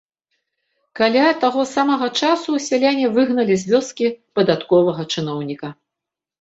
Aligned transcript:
Каля 0.99 1.25
таго 1.43 1.65
самага 1.73 2.07
часу 2.23 2.57
сяляне 2.69 3.05
выгналі 3.19 3.53
з 3.67 3.77
вёскі 3.77 4.13
падатковага 4.41 5.01
чыноўніка. 5.15 5.67